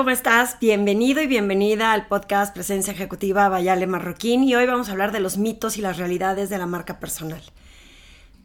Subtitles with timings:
[0.00, 0.56] ¿cómo estás?
[0.58, 5.20] Bienvenido y bienvenida al podcast Presencia Ejecutiva Bayale Marroquín y hoy vamos a hablar de
[5.20, 7.42] los mitos y las realidades de la marca personal.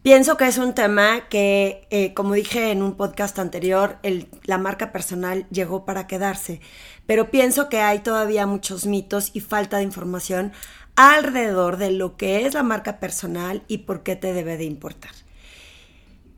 [0.01, 3.99] Pienso que es un tema que, eh, como dije en un podcast anterior,
[4.43, 6.59] la marca personal llegó para quedarse,
[7.05, 10.51] pero pienso que hay todavía muchos mitos y falta de información
[10.97, 15.24] alrededor de lo que es la marca personal y por qué te debe de importar.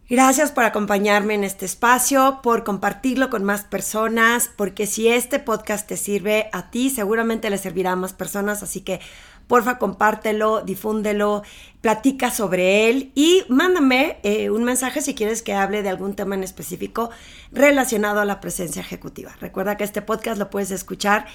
[0.10, 5.86] Gracias por acompañarme en este espacio, por compartirlo con más personas, porque si este podcast
[5.86, 9.02] te sirve a ti, seguramente le servirá a más personas, así que
[9.48, 11.44] porfa compártelo, difúndelo,
[11.82, 16.36] platica sobre él y mándame eh, un mensaje si quieres que hable de algún tema
[16.36, 17.10] en específico
[17.52, 19.36] relacionado a la presencia ejecutiva.
[19.42, 21.26] Recuerda que este podcast lo puedes escuchar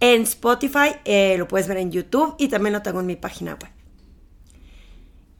[0.00, 3.58] en Spotify, eh, lo puedes ver en YouTube y también lo tengo en mi página
[3.60, 3.81] web.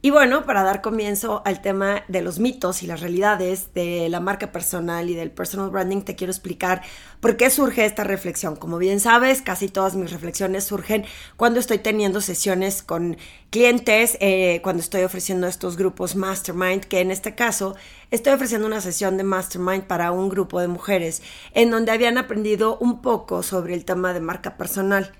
[0.04, 4.18] Y bueno, para dar comienzo al tema de los mitos y las realidades de la
[4.18, 6.82] marca personal y del personal branding, te quiero explicar
[7.20, 8.56] por qué surge esta reflexión.
[8.56, 11.04] Como bien sabes, casi todas mis reflexiones surgen
[11.36, 13.16] cuando estoy teniendo sesiones con
[13.50, 17.76] clientes, eh, cuando estoy ofreciendo estos grupos mastermind, que en este caso
[18.10, 21.22] estoy ofreciendo una sesión de mastermind para un grupo de mujeres
[21.54, 25.12] en donde habían aprendido un poco sobre el tema de marca personal.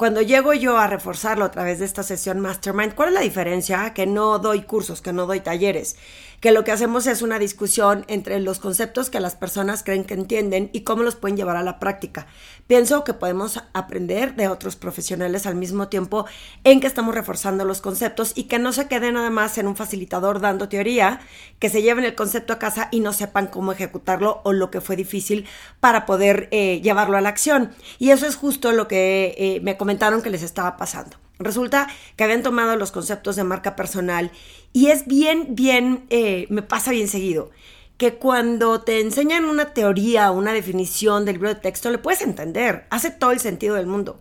[0.00, 3.92] Cuando llego yo a reforzarlo a través de esta sesión Mastermind, ¿cuál es la diferencia?
[3.92, 5.98] Que no doy cursos, que no doy talleres,
[6.40, 10.14] que lo que hacemos es una discusión entre los conceptos que las personas creen que
[10.14, 12.26] entienden y cómo los pueden llevar a la práctica.
[12.66, 16.24] Pienso que podemos aprender de otros profesionales al mismo tiempo
[16.64, 19.76] en que estamos reforzando los conceptos y que no se quede nada más en un
[19.76, 21.20] facilitador dando teoría,
[21.58, 24.80] que se lleven el concepto a casa y no sepan cómo ejecutarlo o lo que
[24.80, 25.46] fue difícil
[25.78, 27.72] para poder eh, llevarlo a la acción.
[27.98, 31.18] Y eso es justo lo que eh, me comentaron que les estaba pasando.
[31.40, 34.30] Resulta que habían tomado los conceptos de marca personal
[34.74, 37.50] y es bien, bien, eh, me pasa bien seguido,
[37.96, 42.20] que cuando te enseñan una teoría o una definición del libro de texto, le puedes
[42.20, 44.20] entender, hace todo el sentido del mundo.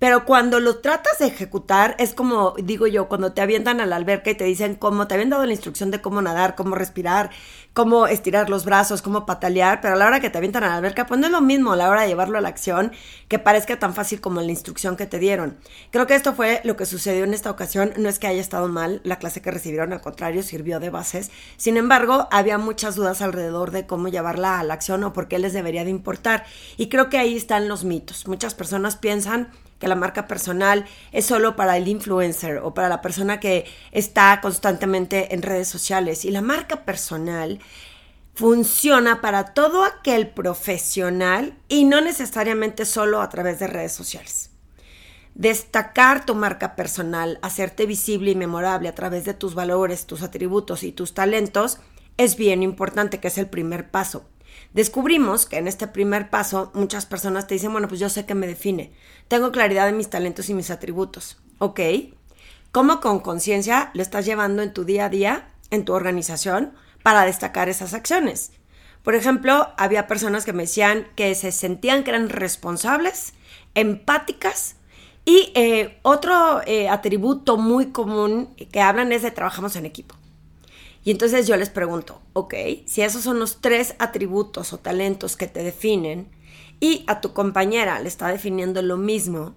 [0.00, 3.96] Pero cuando lo tratas de ejecutar, es como, digo yo, cuando te avientan a la
[3.96, 7.28] alberca y te dicen cómo, te habían dado la instrucción de cómo nadar, cómo respirar,
[7.74, 10.76] cómo estirar los brazos, cómo patalear, pero a la hora que te avientan a la
[10.76, 12.92] alberca, pues no es lo mismo a la hora de llevarlo a la acción
[13.28, 15.58] que parezca tan fácil como la instrucción que te dieron.
[15.90, 17.92] Creo que esto fue lo que sucedió en esta ocasión.
[17.98, 21.30] No es que haya estado mal la clase que recibieron, al contrario, sirvió de bases.
[21.58, 25.38] Sin embargo, había muchas dudas alrededor de cómo llevarla a la acción o por qué
[25.38, 26.46] les debería de importar.
[26.78, 28.26] Y creo que ahí están los mitos.
[28.26, 29.50] Muchas personas piensan
[29.80, 34.40] que la marca personal es solo para el influencer o para la persona que está
[34.40, 36.24] constantemente en redes sociales.
[36.24, 37.58] Y la marca personal
[38.34, 44.50] funciona para todo aquel profesional y no necesariamente solo a través de redes sociales.
[45.34, 50.82] Destacar tu marca personal, hacerte visible y memorable a través de tus valores, tus atributos
[50.82, 51.78] y tus talentos
[52.18, 54.26] es bien importante, que es el primer paso.
[54.72, 58.34] Descubrimos que en este primer paso muchas personas te dicen, bueno, pues yo sé que
[58.34, 58.92] me define,
[59.26, 61.38] tengo claridad de mis talentos y mis atributos.
[61.58, 61.80] ¿Ok?
[62.72, 66.72] ¿Cómo con conciencia lo estás llevando en tu día a día, en tu organización,
[67.02, 68.52] para destacar esas acciones?
[69.02, 73.32] Por ejemplo, había personas que me decían que se sentían que eran responsables,
[73.74, 74.76] empáticas
[75.24, 80.19] y eh, otro eh, atributo muy común que hablan es de trabajamos en equipo.
[81.02, 82.54] Y entonces yo les pregunto, ok,
[82.86, 86.28] si esos son los tres atributos o talentos que te definen
[86.78, 89.54] y a tu compañera le está definiendo lo mismo,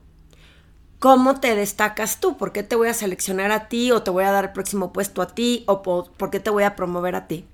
[0.99, 2.37] ¿cómo te destacas tú?
[2.37, 4.93] ¿Por qué te voy a seleccionar a ti o te voy a dar el próximo
[4.93, 7.45] puesto a ti o por, qué te voy a promover a ti?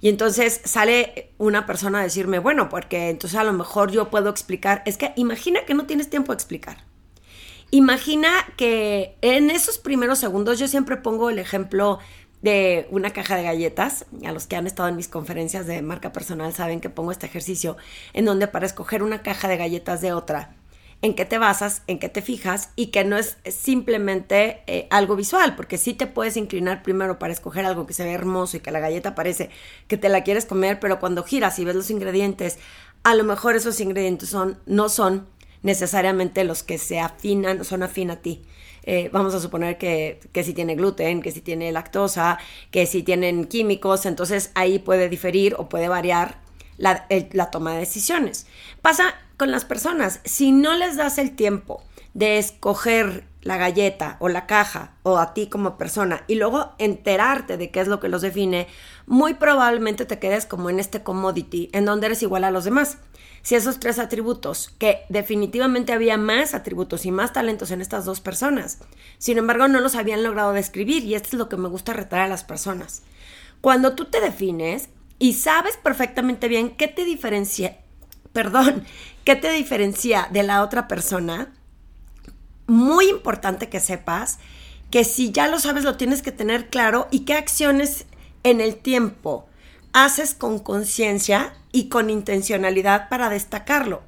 [0.00, 4.30] Y entonces sale una persona a decirme, bueno, porque entonces a lo mejor yo puedo
[4.30, 6.84] explicar, es que imagina que no tienes tiempo a explicar.
[7.70, 11.98] Imagina que en esos primeros segundos yo siempre pongo el ejemplo
[12.46, 14.06] de una caja de galletas.
[14.24, 17.26] A los que han estado en mis conferencias de marca personal saben que pongo este
[17.26, 17.76] ejercicio
[18.12, 20.54] en donde para escoger una caja de galletas de otra,
[21.02, 25.16] en qué te basas, en qué te fijas y que no es simplemente eh, algo
[25.16, 28.60] visual, porque sí te puedes inclinar primero para escoger algo que se ve hermoso y
[28.60, 29.50] que la galleta parece
[29.88, 32.58] que te la quieres comer, pero cuando giras y ves los ingredientes,
[33.02, 35.26] a lo mejor esos ingredientes son, no son
[35.62, 38.46] necesariamente los que se afinan, son afín a ti.
[38.86, 42.38] Eh, vamos a suponer que, si tiene gluten, que si tiene lactosa,
[42.70, 46.40] que si tienen químicos, entonces ahí puede diferir o puede variar
[46.78, 48.46] la, la toma de decisiones.
[48.82, 51.82] Pasa con las personas, si no les das el tiempo
[52.14, 57.56] de escoger la galleta o la caja o a ti como persona y luego enterarte
[57.56, 58.66] de qué es lo que los define,
[59.06, 62.98] muy probablemente te quedes como en este commodity en donde eres igual a los demás
[63.46, 68.20] si esos tres atributos, que definitivamente había más atributos y más talentos en estas dos
[68.20, 68.78] personas,
[69.18, 72.18] sin embargo no los habían logrado describir y esto es lo que me gusta retar
[72.18, 73.02] a las personas.
[73.60, 74.88] Cuando tú te defines
[75.20, 77.78] y sabes perfectamente bien qué te diferencia,
[78.32, 78.82] perdón,
[79.24, 81.52] qué te diferencia de la otra persona,
[82.66, 84.40] muy importante que sepas
[84.90, 88.06] que si ya lo sabes lo tienes que tener claro y qué acciones
[88.42, 89.46] en el tiempo
[89.96, 94.02] haces con conciencia y con intencionalidad para destacarlo.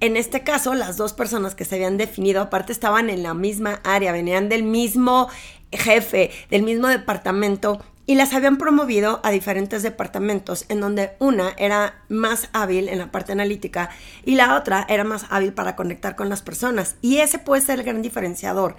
[0.00, 3.80] En este caso, las dos personas que se habían definido, aparte estaban en la misma
[3.84, 5.30] área, venían del mismo
[5.72, 12.02] jefe, del mismo departamento y las habían promovido a diferentes departamentos en donde una era
[12.10, 13.88] más hábil en la parte analítica
[14.26, 16.96] y la otra era más hábil para conectar con las personas.
[17.00, 18.76] Y ese puede ser el gran diferenciador,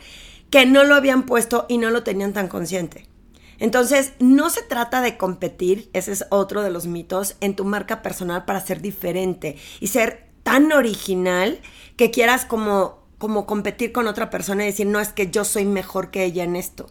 [0.52, 3.15] que no lo habían puesto y no lo tenían tan consciente.
[3.60, 8.02] Entonces, no se trata de competir, ese es otro de los mitos, en tu marca
[8.02, 11.60] personal para ser diferente y ser tan original
[11.98, 15.66] que quieras como, como competir con otra persona y decir, no es que yo soy
[15.66, 16.88] mejor que ella en esto.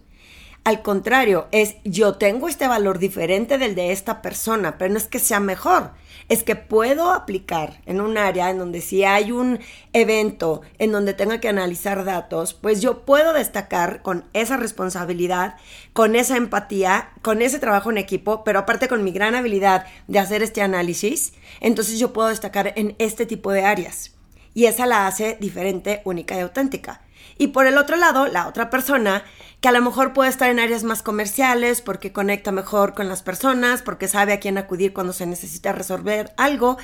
[0.64, 5.06] Al contrario, es yo tengo este valor diferente del de esta persona, pero no es
[5.06, 5.90] que sea mejor,
[6.30, 9.58] es que puedo aplicar en un área en donde si hay un
[9.92, 15.56] evento en donde tenga que analizar datos, pues yo puedo destacar con esa responsabilidad,
[15.92, 20.18] con esa empatía, con ese trabajo en equipo, pero aparte con mi gran habilidad de
[20.18, 24.12] hacer este análisis, entonces yo puedo destacar en este tipo de áreas.
[24.54, 27.03] Y esa la hace diferente, única y auténtica.
[27.38, 29.24] Y por el otro lado, la otra persona
[29.60, 33.22] que a lo mejor puede estar en áreas más comerciales porque conecta mejor con las
[33.22, 36.76] personas, porque sabe a quién acudir cuando se necesita resolver algo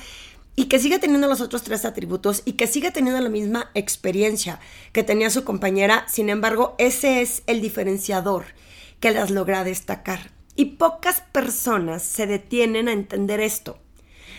[0.55, 4.59] y que sigue teniendo los otros tres atributos y que sigue teniendo la misma experiencia
[4.91, 8.45] que tenía su compañera, sin embargo, ese es el diferenciador
[8.99, 10.31] que las logra destacar.
[10.55, 13.79] Y pocas personas se detienen a entender esto.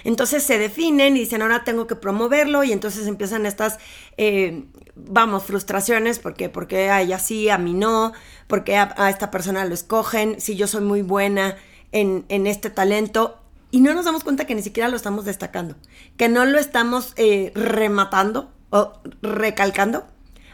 [0.04, 3.78] Entonces se definen y dicen, ahora tengo que promoverlo y entonces empiezan estas,
[4.16, 4.64] eh,
[4.94, 8.12] vamos, frustraciones porque, porque a ella sí, a mí no,
[8.46, 11.56] porque a, esta persona lo escogen, si yo soy muy buena
[11.92, 13.38] en, este talento.
[13.70, 15.76] Y no nos damos cuenta que ni siquiera lo estamos destacando,
[16.18, 20.06] que no lo estamos eh, rematando o recalcando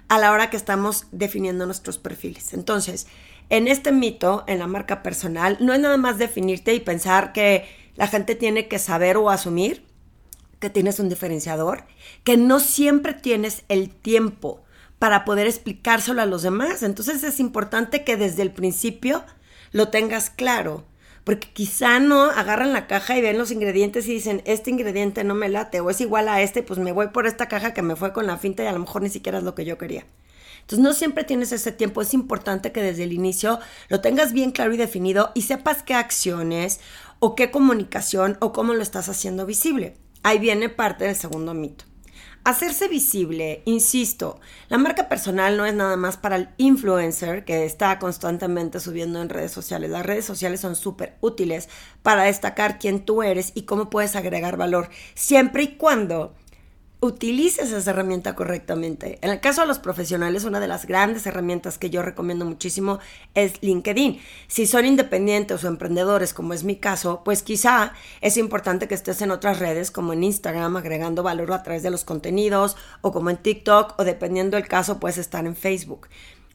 [0.09, 2.53] a la hora que estamos definiendo nuestros perfiles.
[2.53, 3.09] Entonces,
[3.51, 7.67] en este mito, en la marca personal, no es nada más definirte y pensar que
[7.99, 9.85] la gente tiene que saber o asumir
[10.61, 11.85] que tienes un diferenciador,
[12.23, 14.63] que no siempre tienes el tiempo
[15.01, 16.85] para poder explicárselo a los demás.
[16.85, 19.25] Entonces es importante que desde el principio
[19.73, 20.85] lo tengas claro,
[21.25, 25.35] porque quizá no agarran la caja y ven los ingredientes y dicen, este ingrediente no
[25.35, 27.97] me late o es igual a este, pues me voy por esta caja que me
[27.97, 30.07] fue con la finta y a lo mejor ni siquiera es lo que yo quería.
[30.69, 33.59] Entonces no siempre tienes ese tiempo, es importante que desde el inicio
[33.89, 36.81] lo tengas bien claro y definido y sepas qué acciones
[37.21, 39.97] o qué comunicación o cómo lo estás haciendo visible.
[40.23, 41.85] Ahí viene parte del segundo mito.
[42.45, 47.99] Hacerse visible, insisto, la marca personal no es nada más para el influencer que está
[47.99, 49.91] constantemente subiendo en redes sociales.
[49.91, 51.69] Las redes sociales son súper útiles
[52.03, 56.35] para destacar quién tú eres y cómo puedes agregar valor, siempre y cuando
[57.01, 59.19] utilices esa herramienta correctamente.
[59.23, 62.99] En el caso de los profesionales, una de las grandes herramientas que yo recomiendo muchísimo
[63.35, 64.21] es LinkedIn.
[64.49, 69.23] Si son independientes o emprendedores, como es mi caso, pues quizá es importante que estés
[69.23, 73.31] en otras redes, como en Instagram, agregando valor a través de los contenidos, o como
[73.31, 76.09] en TikTok, o dependiendo del caso, puedes estar en Facebook.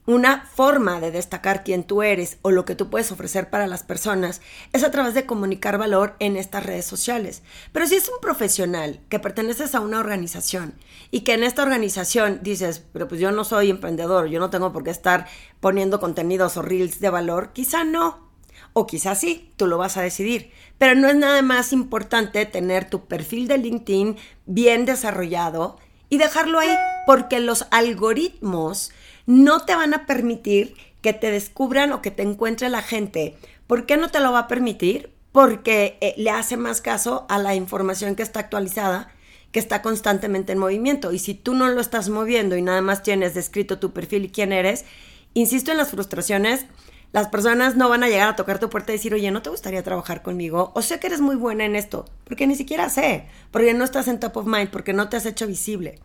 [0.06, 3.82] Una forma de destacar quién tú eres o lo que tú puedes ofrecer para las
[3.84, 4.42] personas
[4.74, 7.42] es a través de comunicar valor en estas redes sociales.
[7.72, 10.74] Pero si es un profesional que perteneces a una organización
[11.10, 14.74] y que en esta organización dices, pero pues yo no soy emprendedor, yo no tengo
[14.74, 15.26] por qué estar
[15.60, 18.28] poniendo contenidos o reels de valor, quizá no.
[18.74, 20.52] O quizá sí, tú lo vas a decidir.
[20.76, 25.78] Pero no es nada más importante tener tu perfil de LinkedIn bien desarrollado
[26.10, 28.92] y dejarlo ahí, porque los algoritmos
[29.26, 33.36] no te van a permitir que te descubran o que te encuentre la gente.
[33.66, 35.10] ¿Por qué no te lo va a permitir?
[35.32, 39.08] Porque eh, le hace más caso a la información que está actualizada,
[39.52, 41.12] que está constantemente en movimiento.
[41.12, 44.30] Y si tú no lo estás moviendo y nada más tienes descrito tu perfil y
[44.30, 44.84] quién eres,
[45.32, 46.66] insisto en las frustraciones,
[47.12, 49.50] las personas no van a llegar a tocar tu puerta y decir, oye, ¿no te
[49.50, 50.72] gustaría trabajar conmigo?
[50.74, 54.08] O sé que eres muy buena en esto, porque ni siquiera sé, porque no estás
[54.08, 56.00] en top of mind, porque no te has hecho visible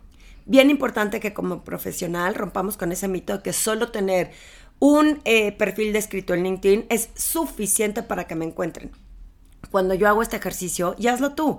[0.50, 4.32] bien importante que como profesional rompamos con ese mito de que solo tener
[4.80, 8.90] un eh, perfil descrito en LinkedIn es suficiente para que me encuentren.
[9.70, 11.58] Cuando yo hago este ejercicio, y hazlo tú.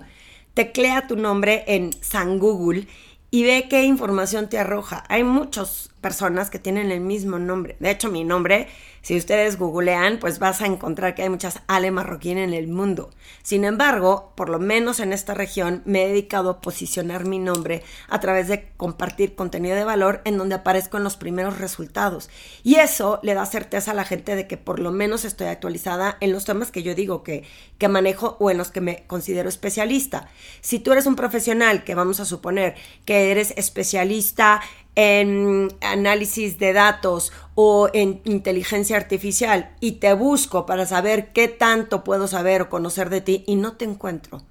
[0.52, 2.86] Teclea tu nombre en San Google
[3.34, 5.04] y ve qué información te arroja.
[5.08, 7.76] Hay muchos personas que tienen el mismo nombre.
[7.80, 8.66] De hecho, mi nombre,
[9.00, 13.10] si ustedes googlean, pues vas a encontrar que hay muchas Ale Marroquín en el mundo.
[13.42, 17.82] Sin embargo, por lo menos en esta región, me he dedicado a posicionar mi nombre
[18.08, 22.28] a través de compartir contenido de valor en donde aparezco en los primeros resultados.
[22.64, 26.18] Y eso le da certeza a la gente de que por lo menos estoy actualizada
[26.20, 27.44] en los temas que yo digo que,
[27.78, 30.28] que manejo o en los que me considero especialista.
[30.60, 32.74] Si tú eres un profesional, que vamos a suponer
[33.04, 34.60] que eres especialista
[34.94, 42.04] en análisis de datos o en inteligencia artificial y te busco para saber qué tanto
[42.04, 44.42] puedo saber o conocer de ti y no te encuentro.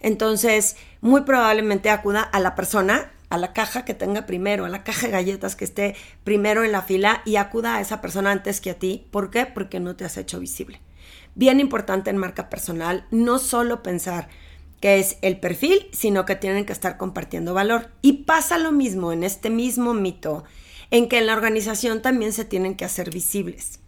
[0.00, 4.82] Entonces, muy probablemente acuda a la persona, a la caja que tenga primero, a la
[4.84, 8.60] caja de galletas que esté primero en la fila y acuda a esa persona antes
[8.60, 9.06] que a ti.
[9.10, 9.46] ¿Por qué?
[9.46, 10.80] Porque no te has hecho visible.
[11.34, 14.28] Bien importante en marca personal, no solo pensar,
[14.80, 17.90] que es el perfil, sino que tienen que estar compartiendo valor.
[18.02, 20.44] Y pasa lo mismo en este mismo mito,
[20.90, 23.80] en que en la organización también se tienen que hacer visibles.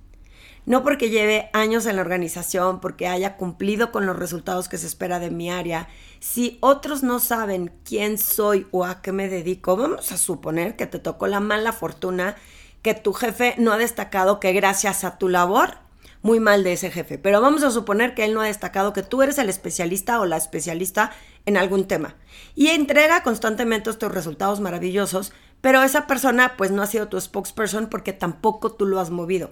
[0.64, 4.86] No porque lleve años en la organización, porque haya cumplido con los resultados que se
[4.86, 5.88] espera de mi área.
[6.20, 10.86] Si otros no saben quién soy o a qué me dedico, vamos a suponer que
[10.86, 12.36] te tocó la mala fortuna
[12.82, 15.78] que tu jefe no ha destacado que gracias a tu labor
[16.22, 19.02] muy mal de ese jefe, pero vamos a suponer que él no ha destacado que
[19.02, 21.12] tú eres el especialista o la especialista
[21.46, 22.14] en algún tema
[22.54, 27.88] y entrega constantemente estos resultados maravillosos, pero esa persona pues no ha sido tu spokesperson
[27.88, 29.50] porque tampoco tú lo has movido.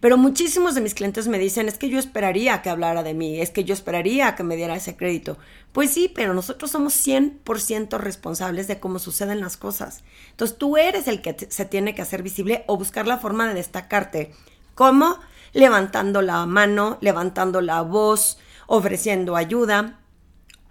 [0.00, 3.40] Pero muchísimos de mis clientes me dicen, es que yo esperaría que hablara de mí,
[3.40, 5.38] es que yo esperaría que me diera ese crédito.
[5.72, 10.02] Pues sí, pero nosotros somos 100% responsables de cómo suceden las cosas.
[10.30, 13.54] Entonces tú eres el que se tiene que hacer visible o buscar la forma de
[13.54, 14.32] destacarte.
[14.74, 15.20] ¿Cómo?
[15.52, 20.00] Levantando la mano, levantando la voz, ofreciendo ayuda,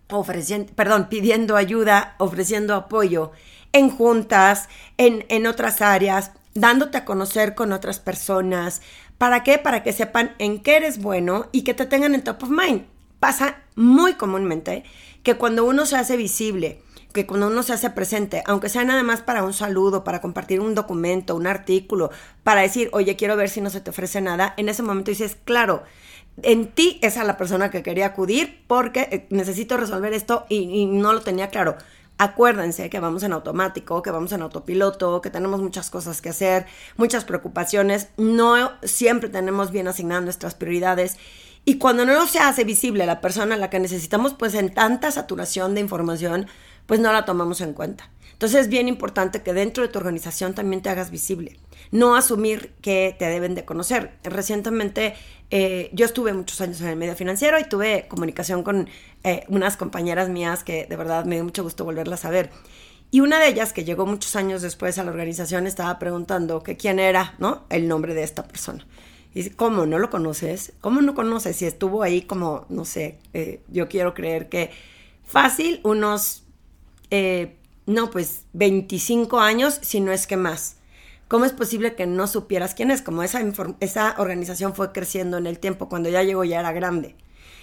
[0.10, 3.32] ofreciendo, perdón, pidiendo ayuda, ofreciendo apoyo
[3.74, 8.82] en juntas, en, en otras áreas, dándote a conocer con otras personas.
[9.18, 9.58] ¿Para qué?
[9.58, 12.86] Para que sepan en qué eres bueno y que te tengan en top of mind.
[13.20, 14.84] Pasa muy comúnmente
[15.24, 19.04] que cuando uno se hace visible, que cuando uno se hace presente, aunque sea nada
[19.04, 22.12] más para un saludo, para compartir un documento, un artículo,
[22.44, 25.38] para decir, oye, quiero ver si no se te ofrece nada, en ese momento dices,
[25.44, 25.84] claro,
[26.44, 30.86] en ti es a la persona que quería acudir porque eh, necesito resolver esto y,
[30.86, 31.76] no lo tenía claro.
[32.18, 36.68] Acuérdense que vamos en automático, que vamos en autopiloto, que tenemos muchas cosas que hacer,
[36.96, 41.18] muchas preocupaciones, no siempre tenemos bien asignadas nuestras prioridades
[41.66, 45.12] y cuando no se hace visible la persona a la que necesitamos, pues en tanta
[45.12, 46.48] saturación de información,
[46.86, 48.10] pues no la tomamos en cuenta.
[48.34, 51.60] Entonces es bien importante que dentro de tu organización también te hagas visible.
[51.92, 54.14] No asumir que te deben de conocer.
[54.24, 55.14] Recientemente
[55.52, 58.90] eh, yo estuve muchos años en el medio financiero y tuve comunicación con
[59.24, 62.50] eh, unas compañeras mías que de verdad me dio mucho gusto volverlas a ver.
[63.12, 66.78] Y una de ellas, que llegó muchos años después a la organización, estaba preguntando que
[66.78, 67.66] quién era, ¿no?
[67.70, 68.88] El nombre de esta persona.
[69.34, 69.86] Y dice, ¿cómo?
[69.86, 70.74] ¿No lo conoces?
[70.80, 71.58] ¿Cómo no conoces?
[71.58, 74.72] Si estuvo ahí como, no sé, eh, yo quiero creer que
[75.26, 76.44] fácil, unos
[77.12, 80.78] eh, no, pues 25 años, si no es que más.
[81.28, 83.02] ¿Cómo es posible que no supieras quién es?
[83.02, 83.42] Como esa,
[83.80, 87.16] esa organización fue creciendo en el tiempo, cuando ya llegó ya era grande.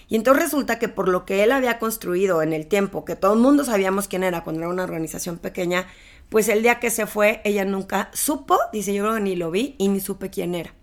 [0.08, 3.34] Y entonces resulta que por lo que él había construido en el tiempo, que todo
[3.34, 5.86] el mundo sabíamos quién era cuando era una organización pequeña,
[6.30, 9.88] pues el día que se fue, ella nunca supo, dice yo ni lo vi y
[9.88, 10.74] ni supe quién era.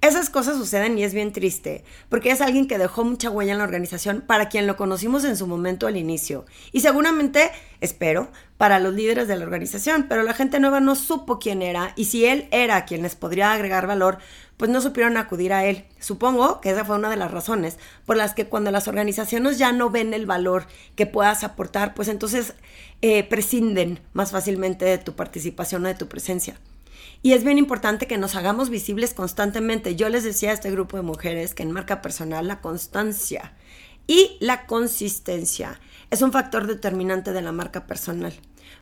[0.00, 3.58] Esas cosas suceden y es bien triste, porque es alguien que dejó mucha huella en
[3.58, 6.46] la organización para quien lo conocimos en su momento al inicio.
[6.70, 7.50] Y seguramente,
[7.80, 11.94] espero, para los líderes de la organización, pero la gente nueva no supo quién era
[11.96, 14.18] y si él era quien les podría agregar valor,
[14.56, 15.84] pues no supieron acudir a él.
[15.98, 17.76] Supongo que esa fue una de las razones
[18.06, 22.06] por las que cuando las organizaciones ya no ven el valor que puedas aportar, pues
[22.06, 22.54] entonces
[23.02, 26.56] eh, prescinden más fácilmente de tu participación o de tu presencia.
[27.22, 29.96] Y es bien importante que nos hagamos visibles constantemente.
[29.96, 33.54] Yo les decía a este grupo de mujeres que en marca personal la constancia
[34.06, 38.32] y la consistencia es un factor determinante de la marca personal.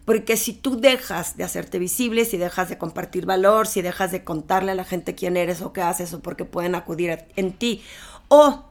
[0.04, 4.22] Porque si tú dejas de hacerte visible, si dejas de compartir valor, si dejas de
[4.22, 7.52] contarle a la gente quién eres o qué haces o por qué pueden acudir en
[7.52, 7.82] ti,
[8.28, 8.66] o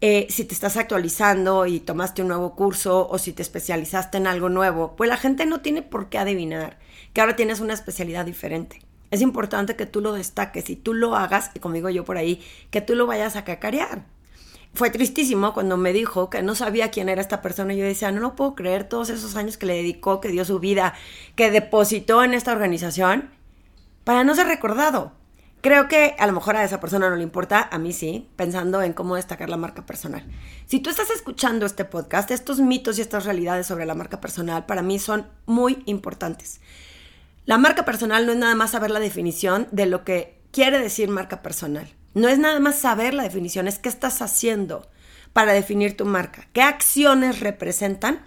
[0.00, 4.26] eh, si te estás actualizando y tomaste un nuevo curso o si te especializaste en
[4.26, 6.78] algo nuevo, pues la gente no tiene por qué adivinar
[7.12, 8.82] que ahora tienes una especialidad diferente.
[9.10, 12.16] Es importante que tú lo destaques y tú lo hagas, y como digo yo por
[12.16, 14.04] ahí, que tú lo vayas a cacarear.
[14.72, 18.20] Fue tristísimo cuando me dijo que no sabía quién era esta persona yo decía, no
[18.20, 20.94] lo puedo creer todos esos años que le dedicó, que dio su vida,
[21.34, 23.30] que depositó en esta organización
[24.04, 25.12] para no ser recordado.
[25.60, 28.80] Creo que a lo mejor a esa persona no le importa, a mí sí, pensando
[28.80, 30.24] en cómo destacar la marca personal.
[30.66, 34.64] Si tú estás escuchando este podcast, estos mitos y estas realidades sobre la marca personal
[34.64, 36.60] para mí son muy importantes.
[37.50, 41.08] La marca personal no es nada más saber la definición de lo que quiere decir
[41.08, 41.88] marca personal.
[42.14, 44.88] No es nada más saber la definición, es qué estás haciendo
[45.32, 46.46] para definir tu marca.
[46.52, 48.24] ¿Qué acciones representan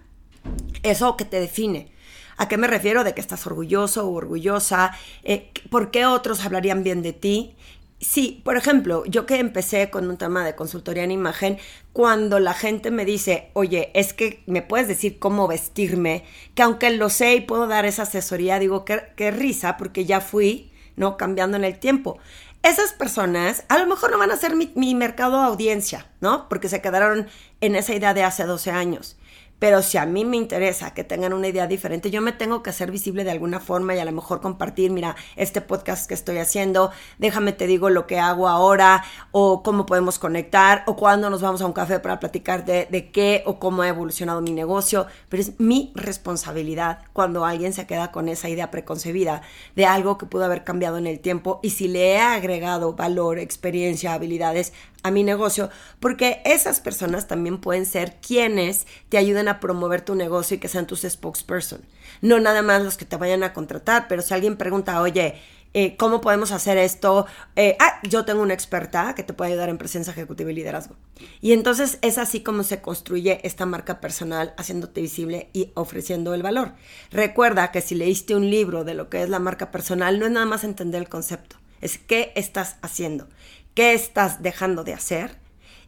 [0.84, 1.94] eso que te define?
[2.36, 3.06] ¿A qué me refiero?
[3.06, 4.92] De que estás orgulloso o orgullosa,
[5.24, 7.56] eh, por qué otros hablarían bien de ti.
[8.04, 11.58] Sí, por ejemplo, yo que empecé con un tema de consultoría en imagen,
[11.94, 16.90] cuando la gente me dice, oye, es que me puedes decir cómo vestirme, que aunque
[16.92, 21.16] lo sé y puedo dar esa asesoría, digo, qué, risa, porque ya fui, ¿no?
[21.16, 22.20] Cambiando en el tiempo.
[22.62, 26.50] Esas personas a lo mejor no van a ser mi, mi mercado audiencia, ¿no?
[26.50, 27.28] Porque se quedaron
[27.62, 29.18] en esa idea de hace 12 años.
[29.64, 32.70] Pero si a mí me interesa que tengan una idea diferente, yo me tengo que
[32.70, 36.40] hacer visible de alguna forma y a lo mejor compartir, mira, este podcast que estoy
[36.40, 41.42] haciendo, déjame te digo lo que hago ahora o cómo podemos conectar o cuándo nos
[41.42, 45.08] vamos a un café para platicar de, de qué o cómo ha evolucionado mi negocio.
[45.30, 49.44] Pero es mi responsabilidad cuando alguien se queda con esa idea preconcebida
[49.78, 53.40] de algo que pudo haber cambiado en el tiempo y si le he agregado valor,
[53.40, 54.74] experiencia, habilidades
[55.04, 55.70] a mi negocio,
[56.00, 60.70] porque esas personas también pueden ser quienes te ayuden a promover tu negocio y que
[60.70, 61.82] sean tus spokesperson.
[62.22, 65.36] No nada más los que te vayan a contratar, pero si alguien pregunta, oye,
[65.76, 67.26] eh, ¿cómo podemos hacer esto?
[67.56, 70.96] Eh, ah, yo tengo una experta que te puede ayudar en presencia ejecutiva y liderazgo.
[71.42, 76.44] Y entonces es así como se construye esta marca personal, haciéndote visible y ofreciendo el
[76.44, 76.74] valor.
[77.10, 80.32] Recuerda que si leíste un libro de lo que es la marca personal, no es
[80.32, 83.28] nada más entender el concepto, es qué estás haciendo
[83.74, 85.38] qué estás dejando de hacer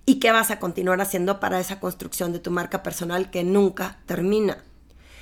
[0.05, 3.99] y qué vas a continuar haciendo para esa construcción de tu marca personal que nunca
[4.05, 4.63] termina.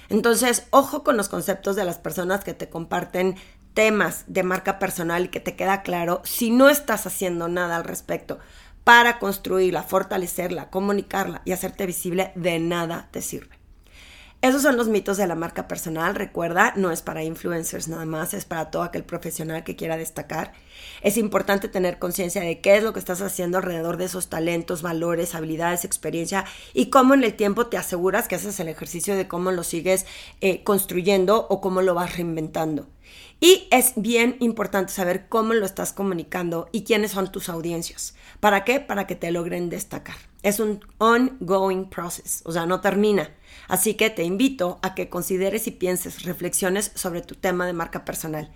[0.10, 3.36] Entonces, ojo con los conceptos de las personas que te comparten
[3.74, 7.84] temas de marca personal y que te queda claro si no estás haciendo nada al
[7.84, 8.40] respecto
[8.84, 13.63] para construirla, fortalecerla, comunicarla y hacerte visible, de nada te sirve.
[14.44, 18.34] Esos son los mitos de la marca personal, recuerda, no es para influencers nada más,
[18.34, 20.52] es para todo aquel profesional que quiera destacar.
[21.02, 24.82] Es importante tener conciencia de qué es lo que estás haciendo alrededor de esos talentos,
[24.82, 29.30] valores, habilidades, experiencia y cómo en el tiempo te aseguras que haces el ejercicio de
[29.30, 30.06] cómo lo sigues
[30.42, 32.90] eh, construyendo o cómo lo vas reinventando.
[33.40, 38.14] Y es bien importante saber cómo lo estás comunicando y quiénes son tus audiencias.
[38.42, 38.82] ¿Para qué?
[38.82, 40.33] Para que te logren destacar.
[40.44, 43.32] Es un ongoing process, o sea, no termina.
[43.68, 48.06] Así que te invito a que consideres y pienses reflexiones sobre tu tema de marca
[48.06, 48.52] personal.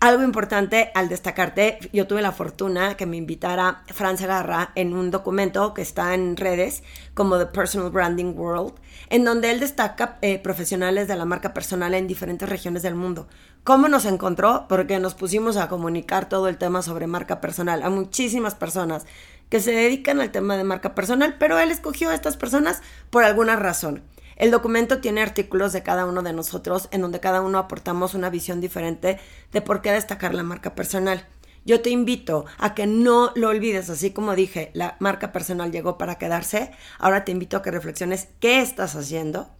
[0.00, 5.10] Algo importante al destacarte, yo tuve la fortuna que me invitara Francia Garra en un
[5.10, 6.82] documento que está en redes
[7.14, 8.74] como The Personal Branding World,
[9.08, 13.28] en donde él destaca eh, profesionales de la marca personal en diferentes regiones del mundo.
[13.62, 14.66] ¿Cómo nos encontró?
[14.68, 19.06] Porque nos pusimos a comunicar todo el tema sobre marca personal a muchísimas personas
[19.54, 23.22] que se dedican al tema de marca personal, pero él escogió a estas personas por
[23.22, 24.02] alguna razón.
[24.34, 28.30] El documento tiene artículos de cada uno de nosotros en donde cada uno aportamos una
[28.30, 29.20] visión diferente
[29.52, 31.28] de por qué destacar la marca personal.
[31.64, 35.98] Yo te invito a que no lo olvides, así como dije, la marca personal llegó
[35.98, 36.72] para quedarse.
[36.98, 39.50] Ahora te invito a que reflexiones qué estás haciendo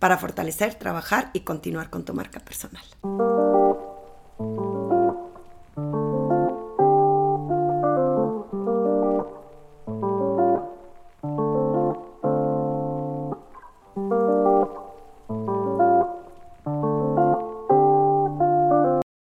[0.00, 2.82] para fortalecer, trabajar y continuar con tu marca personal.